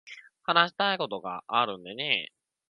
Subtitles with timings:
[0.41, 2.31] 話したいことがあるんでね。